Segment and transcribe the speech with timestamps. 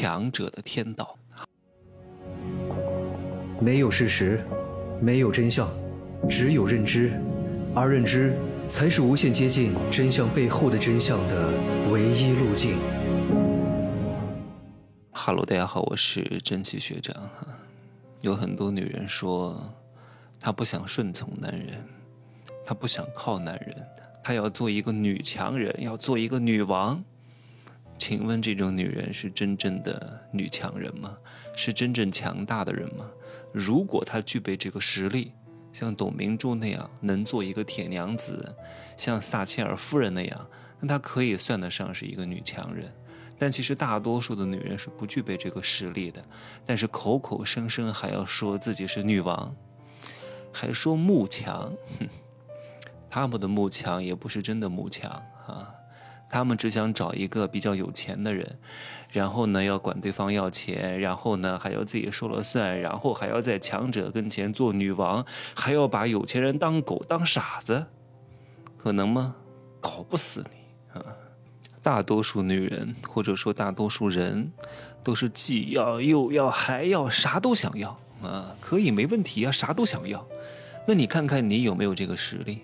[0.00, 1.14] 强者的天道。
[3.60, 4.42] 没有事实，
[4.98, 5.68] 没有真相，
[6.26, 7.12] 只有认知，
[7.74, 8.34] 而认知
[8.66, 11.52] 才是无限接近真相背后的真相的
[11.92, 12.78] 唯一路径。
[15.12, 17.46] 哈喽，大家好，我是真气学长哈。
[18.22, 19.70] 有很多女人说，
[20.40, 21.84] 她不想顺从男人，
[22.64, 23.76] 她不想靠男人，
[24.24, 27.04] 她要做一个女强人，要做一个女王。
[28.00, 31.18] 请问这种女人是真正的女强人吗？
[31.54, 33.06] 是真正强大的人吗？
[33.52, 35.34] 如果她具备这个实力，
[35.70, 38.56] 像董明珠那样能做一个铁娘子，
[38.96, 40.46] 像撒切尔夫人那样，
[40.80, 42.90] 那她可以算得上是一个女强人。
[43.38, 46.24] 但其实大多数的女人是不具备这个实力的，
[46.64, 49.54] 但是口口声声还要说自己是女王，
[50.50, 52.08] 还说慕强，哼，
[53.10, 55.10] 他们的慕强也不是真的慕强
[55.46, 55.74] 啊。
[56.30, 58.56] 他们只想找一个比较有钱的人，
[59.10, 67.84] 然后呢要管对方要钱，然后呢还要自己说了算，然后还要在强者跟前做女王，还要把有钱人当狗当傻子，
[68.78, 69.34] 可能吗？
[69.80, 71.04] 搞不死你啊！
[71.82, 74.52] 大多数女人或者说大多数人，
[75.02, 80.26] 都是既要又要还要啥都想要啊，可以没问题啊，啥都想要。
[80.86, 82.60] 那你看看你有没有这个实力？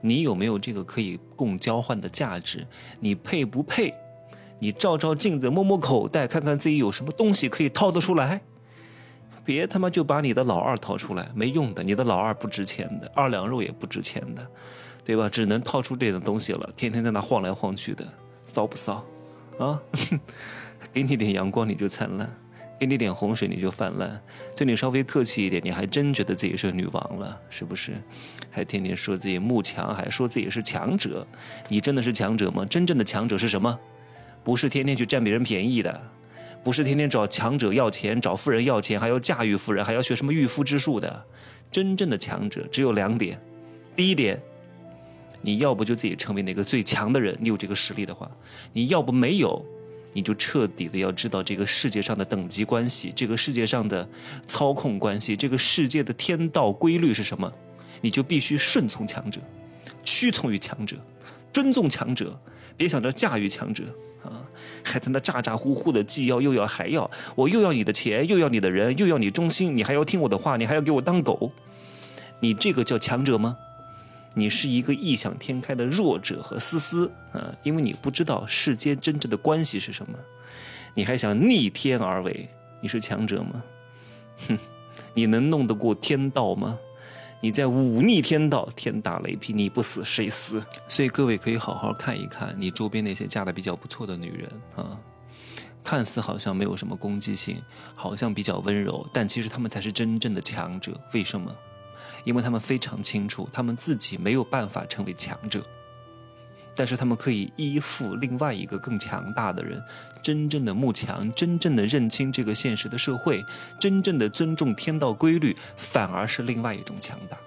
[0.00, 2.66] 你有没有这个可以共交换的价值？
[3.00, 3.94] 你配不配？
[4.58, 8.40] 你照照镜子，摸摸口袋，看看自己有什么东西可以掏得出来。
[9.44, 11.82] 别他妈就把你的老二掏出来，没用的。
[11.82, 14.46] 你的老二不值钱的，二两肉也不值钱的，
[15.04, 15.28] 对吧？
[15.28, 18.04] 只能掏出这种东西了，天天在那晃来晃去的，
[18.42, 19.04] 骚不骚？
[19.58, 19.80] 啊，
[20.92, 22.28] 给你点阳光你就灿烂。
[22.78, 24.20] 给你点洪水你就泛滥，
[24.54, 27.92] 对你稍微客气一点，你还真觉得自己是女王了，是不是？
[28.50, 31.26] 还天天说自己慕强，还说自己是强者，
[31.68, 32.66] 你真的是强者吗？
[32.66, 33.78] 真正的强者是什么？
[34.44, 36.10] 不是天天去占别人便宜的，
[36.62, 41.24] 不是天天找强者要钱，找富人要钱，还要驾驭富人，还要学什么御夫之术的。
[41.72, 43.40] 真正的强者只有两点：
[43.96, 44.40] 第一点，
[45.40, 48.30] 你要不就自己成为那个最强的人，你有这个实力的话；
[48.72, 49.64] 你要不没有。
[50.16, 54.08] 你就彻底的要知道这个世界上的等级关系，这个世界上的
[54.46, 57.52] 操控关系，这个世界的天道规律是什么？
[58.00, 59.38] 你就必须顺从强者，
[60.02, 60.96] 屈从于强者，
[61.52, 62.34] 尊重强者，
[62.78, 63.84] 别想着驾驭强者
[64.24, 64.40] 啊！
[64.82, 71.52] 还在那咋咋呼呼的既要又要还要，我又要你的钱，又要你的人，又要你忠心，你还要听我的话，你还要给我当狗，
[72.40, 73.58] 你这个叫强者吗？
[74.38, 80.18] 你是一个异想天开的弱者和思思啊，因为你不知道世间真正的关系是什么，
[80.94, 82.46] 你还想逆天而为，
[82.82, 83.64] 你是强者吗？
[84.46, 84.58] 哼，
[85.14, 86.78] 你能弄得过天道吗？
[87.40, 90.62] 你在忤逆天道，天打雷劈，你不死谁死？
[90.86, 94.98] 所以各位可以好好看一看你周边那些嫁的比较不错的女人啊，
[95.82, 97.56] 看似好像没有什么攻击性，
[97.94, 100.92] 好像比较温柔，但其实她们才是真正的强者。
[101.14, 101.50] 为什么？
[102.24, 105.62] 因为他们非常清楚，他们自己没有办法成为强者，
[106.74, 109.82] 但是他们可以依附另外一个更强大的人。
[110.22, 113.44] 真正的慕强，真正的认清这个现实的社会，
[113.78, 117.38] 真正的尊重天道规律，反而是另外一种强大。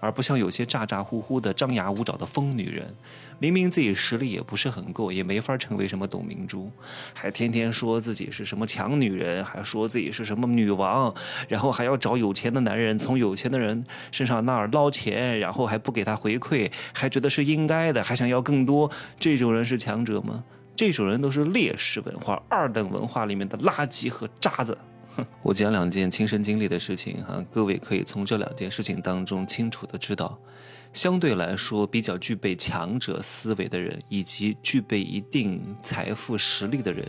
[0.00, 2.92] 而不像有些咋咋呼呼的张牙舞爪的疯女人，
[3.38, 6.70] 明明自己实力也不是很够，也没法成为什么董明珠，
[7.14, 11.14] 还天天说自己是什么强女人，还说自己是什么女王，
[11.46, 18.90] 然后还要找有钱的男人，从有钱的人身上那儿捞钱，然后还不给他回馈，还觉得是应该的，还想要更多。
[19.18, 20.42] 这种人是强者吗？
[20.74, 24.78] 这种人都是劣势文化、二等文化里面的垃圾和渣子。
[25.42, 30.38] 我讲两件亲身经历的事情哈，各位可以从这两件事情当中清楚的知道，
[30.92, 37.06] 相对来说比较具备强者思维的人，以及具备一定财富实力的人，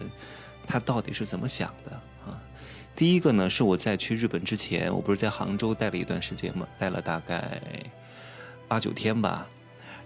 [0.66, 1.92] 他到底是怎么想的
[2.26, 2.40] 啊？
[2.96, 7.62] 第一个呢，是我在去日本之前，我不是在杭州待了一段时间嘛，待了大概
[8.68, 9.48] 八九天吧。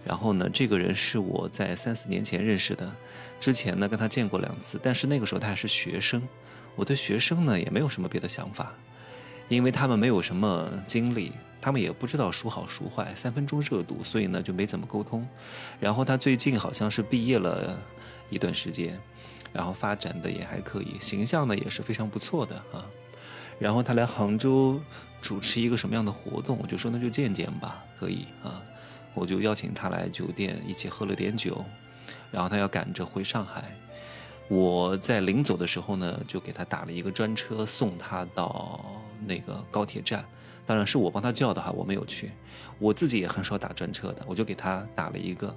[0.03, 2.95] 然后呢，这个人是我在三四年前认识的，
[3.39, 6.21] 之前呢跟他见过两次，但是那个时候他还是学生。
[6.75, 8.73] 我对学生呢也没有什么别的想法，
[9.47, 11.31] 因为他们没有什么经历，
[11.61, 15.27] 他们也不知道孰好孰坏，三分钟热度，所以呢就没怎么沟通。
[15.79, 17.79] 然后他最近好像是毕业了
[18.29, 18.99] 一段时间，
[19.53, 22.85] 然后发展的也还可以，形象呢也是非常不错的啊。
[23.57, 24.81] 然后他来杭州
[25.21, 28.61] 主持一个什么样的活动，我就说那就见见吧，可以啊。
[29.13, 31.63] 我就邀请他来酒店一起喝了点酒，
[32.31, 33.73] 然后他要赶着回上海。
[34.47, 38.85] 我在临走的时候呢，就给他打了一个专车送他到
[39.25, 40.23] 那个高铁站，
[40.65, 42.31] 当然是我帮他叫的哈，我没有去，
[42.77, 45.55] 我自己也很少打专车的，我就给他打了一个，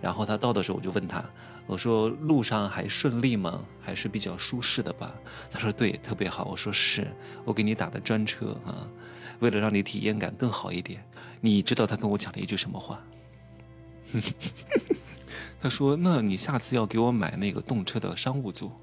[0.00, 1.22] 然后他到的时候，我就问他，
[1.66, 3.62] 我说路上还顺利吗？
[3.82, 5.14] 还是比较舒适的吧？
[5.50, 6.44] 他说对，特别好。
[6.44, 7.06] 我说是，
[7.44, 8.88] 我给你打的专车啊，
[9.40, 11.04] 为了让你体验感更好一点。
[11.40, 12.98] 你知道他跟我讲了一句什么话？
[15.60, 18.80] 他说：“那你下次要给我买那个动车的商务座。”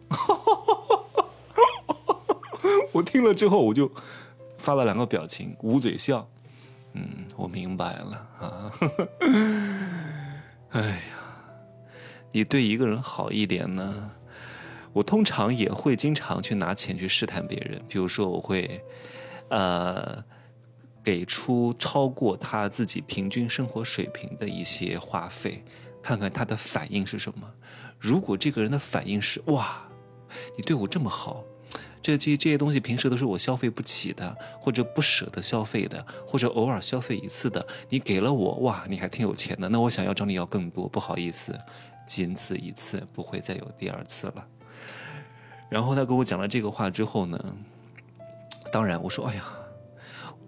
[2.92, 3.92] 我听了之后，我就
[4.58, 6.28] 发了两个表情，捂嘴笑。
[6.94, 8.72] 嗯，我明白了啊。
[10.72, 10.98] 哎呀，
[12.32, 14.12] 你对一个人好一点呢，
[14.92, 17.82] 我通常也会经常去拿钱去试探别人。
[17.88, 18.84] 比如说，我会
[19.50, 20.24] 呃
[21.04, 25.64] 给出超过他自己平均生活水平的一些花费。
[26.10, 27.48] 看看他的反应是什么。
[28.00, 29.88] 如果这个人的反应是哇，
[30.58, 31.44] 你对我这么好，
[32.02, 39.70] 这这这些东西平时都是我消费不起的，或者不舍得消费的，或者偶尔消费一次的，你给了我哇，你还挺有钱的。
[39.70, 41.56] 那我想要找你要更多，不好意思，
[42.08, 44.48] 仅此一次，不会再有第二次了。
[45.70, 47.56] 然后他跟我讲了这个话之后呢，
[48.72, 49.46] 当然我说哎呀。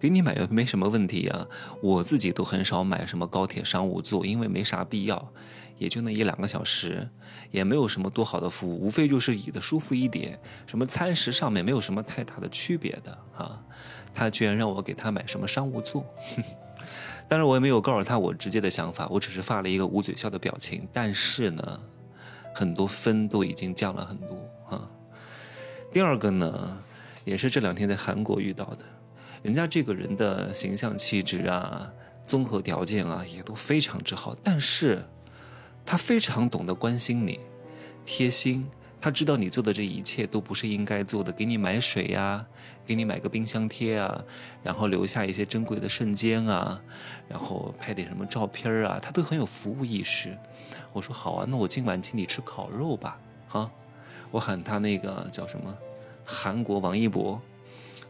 [0.01, 1.47] 给你买没什么问题呀，
[1.79, 5.31] 我自己都很少买什么高铁商务座，因为没啥必要，
[5.77, 7.07] 也就那一两个小时，
[7.51, 13.61] 也没有什么多好的服务，无非就是椅子舒服一点，什么餐食上面没有什么太大的区别的啊。
[14.11, 16.03] 他居然让我给他买什么商务座，
[17.29, 20.87] 当然我也没有告诉他我直接的想法，我只是发了一个捂嘴笑的表情。
[20.91, 21.79] 但是呢，
[22.55, 24.89] 很多分都已经降了很多啊。
[25.93, 26.77] 第二个呢，
[27.23, 28.79] 也是这两天在韩国遇到的。
[29.41, 31.91] 人家这个人的形象气质啊，
[32.27, 34.35] 综合条件啊，也都非常之好。
[34.43, 35.03] 但是，
[35.85, 37.39] 他非常懂得关心你，
[38.05, 38.69] 贴心。
[39.03, 42.45] 他知道你做的这一切都不是应该做的，给你买水呀，
[42.85, 44.23] 给你买个冰箱贴啊，
[44.61, 46.79] 然后留下一些珍贵的瞬间啊，
[47.27, 50.37] 然后拍点什么照片啊，他都很有服务意识。
[50.93, 53.71] 我说好啊，那我今晚请你吃烤肉吧，哈，
[54.29, 55.75] 我喊他那个叫什么，
[56.23, 57.41] 韩国王一博，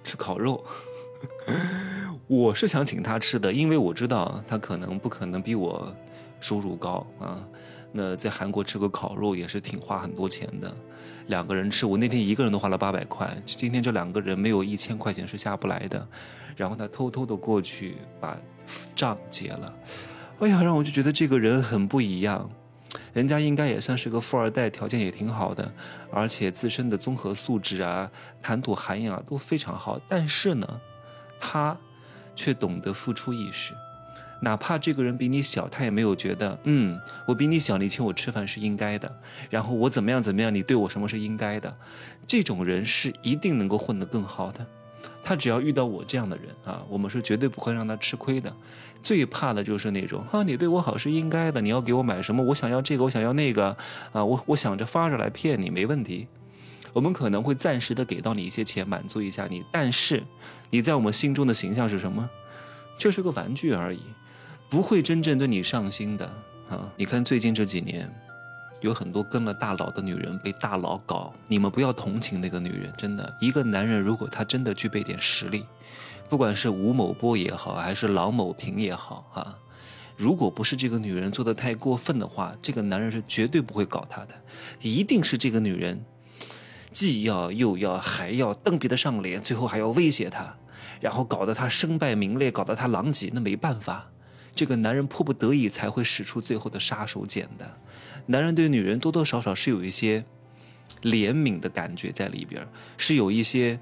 [0.04, 0.62] 吃烤肉。
[2.28, 5.94] 我是想请他吃的，因为我知道他可能不可能比我
[6.40, 7.44] 收入高啊。
[7.92, 10.74] 那在韩国吃个烤肉也是挺花很多钱的，
[11.28, 13.36] 两个人吃，我那天一个人都花了八百块。
[13.46, 16.08] 今天这两个人没有一千块钱是下不来的。
[16.56, 18.38] 然后他偷偷的过去把
[18.96, 19.74] 账结了。
[20.40, 22.50] 哎呀，让我就觉得这个人很不一样。
[23.12, 25.70] 人家应该也算是个富二代，条件也挺好的，
[26.12, 28.10] 而且自身的综合素质啊、
[28.42, 30.00] 谈吐涵养啊都非常好。
[30.08, 30.82] 但是呢。
[31.42, 31.76] 他
[32.36, 33.74] 却懂得付出意识，
[34.42, 39.12] 哪怕这个人比你小，他也没有觉得，嗯，我比你小，你请我吃饭是应该的。
[39.50, 41.76] 然后我怎么样怎么样，你对我什么是应该的？
[42.28, 44.66] 这种人是一定能够混得更好的。
[45.24, 48.54] 他只要遇到我这样的人啊，我们是绝对不会让他吃亏的。
[49.04, 53.76] 最怕的就是那种啊，你对我好是应该的，你要给我买什么，我想要这个，我想要那个
[54.12, 56.28] 啊，我我想着发着来骗你，没问题。
[56.94, 60.24] 我们可能会暂时的给到你一些钱，满足一下你，但是，
[60.70, 62.30] 你在我们心中的形象是什么？
[62.98, 64.02] 就是个玩具而已，
[64.70, 66.26] 不会真正对你上心的
[66.70, 66.92] 啊！
[66.96, 68.14] 你看最近这几年，
[68.82, 75.66] 有很多跟了大佬的女人被大佬搞，你们不要同情那个女人，真的，一个男人如果他真的具备点实力，
[76.30, 79.58] 不管是吴某波也好，还是郎某平也好，哈，
[80.16, 84.36] 如果不是这个女人做的太过分的话，这个男人是绝对不会搞她的，
[84.82, 86.04] 一定是这个女人。
[86.92, 90.56] 既要又要还要蹬鼻子上脸，最后还要威胁他，
[91.00, 93.32] 然后搞得他身败名裂，搞得他狼藉。
[93.34, 94.12] 那没办法，
[94.54, 97.78] 这个男人迫不得已才会使出最后的杀手锏的。
[98.26, 100.24] 男人对女人多多少少是有一些
[101.02, 102.68] 怜悯的感觉在里边，
[102.98, 103.80] 是有一些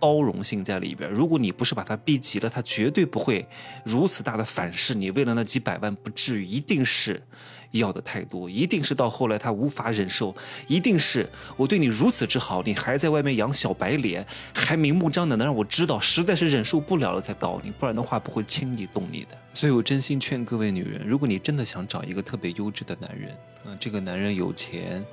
[0.00, 1.10] 包容性在里边。
[1.10, 3.46] 如果你不是把他逼急了，他绝对不会
[3.84, 5.10] 如此大的反噬你。
[5.10, 7.22] 为了那几百万，不至于，一定是。
[7.72, 10.34] 要的太多，一定是到后来他无法忍受，
[10.66, 19.38] 一定是我对你如此之好，你还在外面养小白脸，还明目张胆的让我知道，实在是忍受不了了才搞你，不然的话不会轻易动你的。
[19.54, 23.30] 所以我真心劝各位女人，如果你真的想找一个特别优质的男人，
[23.64, 25.04] 啊，这个男人有钱，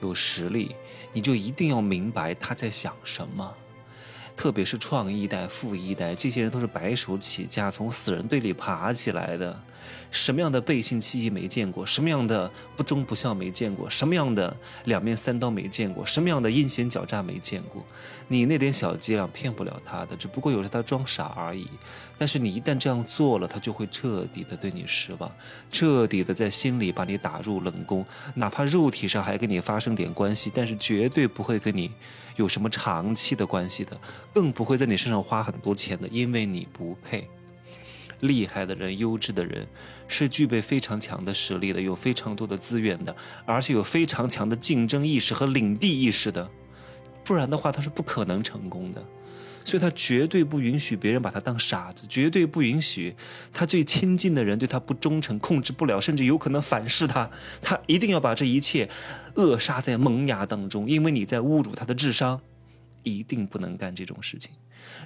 [0.00, 0.74] 有实力，
[1.12, 3.54] 你就一定要明白他在想什么。
[4.34, 9.62] 特别是创一代、富一代，这些人都是白手起家，从死人堆里爬起来的。
[10.10, 11.84] 什么样的背信弃义没见过？
[11.84, 13.88] 什么样的不忠不孝没见过？
[13.88, 16.04] 什么样的两面三刀没见过？
[16.04, 17.84] 什么样的阴险狡诈没见过？
[18.28, 21.68] 你那点小伎俩骗不了他的，只不过有时他装傻而已。
[22.16, 25.30] 但是你一旦这样做了，他就会彻底的对你失望，
[25.70, 31.90] 彻底的在心里把你打入冷宫，哪怕肉体上还跟你发生点关系，但是绝对不会跟你
[32.36, 33.98] 有什么长期的关系的，
[34.32, 37.28] 更不会在你身上花很多钱的，因为你不配。
[38.22, 39.66] 厉害的人、优质的人，
[40.08, 43.14] 是具备非常强的实力的，有非常多的资源的，
[43.44, 46.50] 而且有非常强的竞争意识和领地意识的，
[47.24, 49.04] 不然的话他是不可能成功的。
[49.64, 53.14] 所以他绝对不允许别人把他当傻子，绝对不允许
[53.52, 57.30] 他最亲近的人对他不忠诚、控制不了，甚至有可能反噬他。
[57.60, 58.88] 他一定要把这一切
[59.34, 62.40] 扼杀在萌芽当中，因为你在侮辱他的智商。
[63.02, 64.52] 一定不能干这种事情。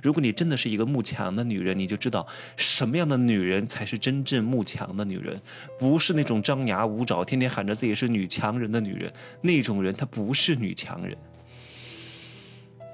[0.03, 2.27] 如果你真的是一个慕强的女人，你就知道
[2.57, 5.41] 什么样的女人才是真正慕强的女人，
[5.79, 9.13] 不是那种张牙舞爪、天天喊着自己是女强人的女人。
[9.43, 11.17] 那种人她不是女强人。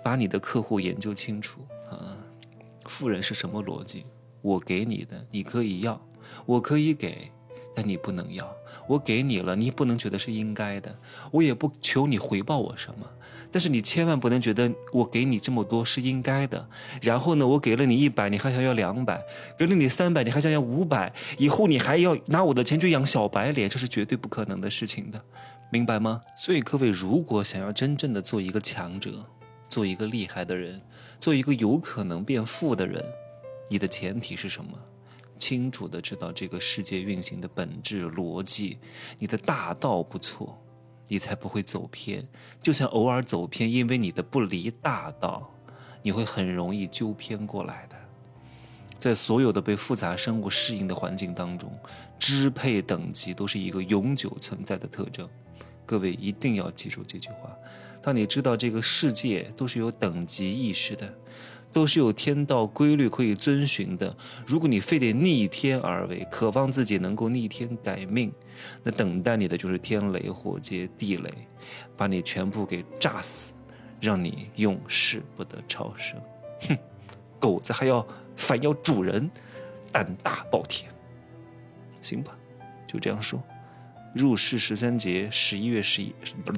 [0.05, 2.19] 把你的客户研究清楚啊！
[2.87, 4.05] 富人是什么逻辑？
[4.41, 6.05] 我给你的，你可以要，
[6.45, 7.31] 我可以给。
[7.75, 8.55] 但你不能要，
[8.87, 10.95] 我给你了，你不能觉得是应该的，
[11.31, 13.09] 我也不求你回报我什么，
[13.51, 16.69] 但是你千万不能觉得我给你这么多是应该的。
[17.01, 19.19] 然后呢，我给了你一百，你还想要两百；
[19.59, 21.13] 给了你三百，你还想要五百。
[21.39, 25.23] 以后你还要拿我的钱去养小白脸，这是绝对不可能的事情的，
[25.71, 26.21] 明白吗？
[26.37, 29.25] 所以各位，如果想要真正的做一个强者，
[29.69, 30.81] 做一个厉害的人，
[31.19, 33.03] 做一个有可能变富的人，
[33.69, 34.73] 你的前提是什么？
[35.43, 38.79] 清楚的知道这个世界运行的本质逻辑，
[39.19, 40.57] 你的大道不错，
[41.09, 42.25] 你才不会走偏。
[42.63, 45.53] 就算偶尔走偏，因为你的不离大道，
[46.01, 47.97] 你会很容易纠偏过来的。
[49.01, 51.77] 在所有的被复杂生物适应的环境当中，
[52.21, 55.29] 支配等级都是一个永久存在的特征。
[55.85, 57.53] 各位一定要记住这句话：
[58.01, 61.13] 当你知道这个世界都是有等级意识的。
[61.73, 64.15] 都是有天道规律可以遵循的。
[64.47, 68.33] 如果你非得逆天而为，渴望自己能够逆天改命，
[68.83, 71.33] 那等待你的就是天雷火劫、地雷，
[71.97, 73.55] 把你全部给炸死，
[74.01, 76.21] 让你永世不得超生。
[76.69, 76.79] 哼，
[77.41, 79.31] 狗子还要反咬主人，
[79.91, 80.91] 胆大包天。
[82.03, 82.37] 行吧，
[82.87, 83.43] 就这样说。
[84.15, 86.15] 入世十三节，十一月十一，
[86.45, 86.53] 不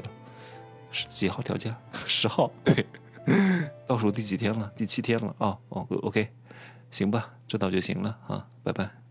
[0.90, 1.78] 是几号调价？
[2.04, 2.85] 十号，对。
[3.86, 4.72] 倒数第几天了？
[4.76, 5.58] 第七天了啊！
[5.68, 6.28] 哦，OK，
[6.90, 9.03] 行吧，知道就行了啊，拜拜。